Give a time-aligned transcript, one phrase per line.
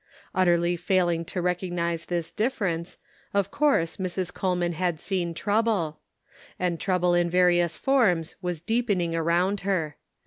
[0.33, 2.97] Utterly failing to recognize this difference,
[3.35, 4.33] of course Mrs.
[4.33, 5.99] Coleman had seen trouble.
[6.57, 9.97] And trouble in various forms was deepening around her.